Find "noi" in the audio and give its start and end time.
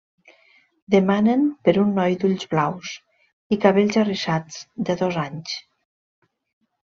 1.97-2.15